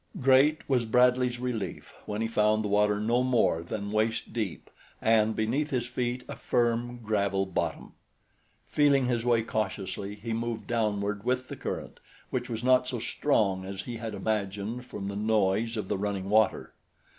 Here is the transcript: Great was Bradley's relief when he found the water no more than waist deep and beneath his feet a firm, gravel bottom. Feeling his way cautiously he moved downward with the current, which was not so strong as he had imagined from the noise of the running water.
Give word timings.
Great 0.19 0.67
was 0.67 0.87
Bradley's 0.87 1.39
relief 1.39 1.93
when 2.07 2.23
he 2.23 2.27
found 2.27 2.63
the 2.63 2.67
water 2.67 2.99
no 2.99 3.21
more 3.21 3.61
than 3.61 3.91
waist 3.91 4.33
deep 4.33 4.71
and 4.99 5.35
beneath 5.35 5.69
his 5.69 5.85
feet 5.85 6.23
a 6.27 6.35
firm, 6.35 6.97
gravel 7.03 7.45
bottom. 7.45 7.93
Feeling 8.65 9.05
his 9.05 9.23
way 9.23 9.43
cautiously 9.43 10.15
he 10.15 10.33
moved 10.33 10.65
downward 10.65 11.23
with 11.23 11.49
the 11.49 11.55
current, 11.55 11.99
which 12.31 12.49
was 12.49 12.63
not 12.63 12.87
so 12.87 12.99
strong 12.99 13.63
as 13.63 13.83
he 13.83 13.97
had 13.97 14.15
imagined 14.15 14.87
from 14.87 15.07
the 15.07 15.15
noise 15.15 15.77
of 15.77 15.87
the 15.87 15.99
running 15.99 16.31
water. 16.31 16.73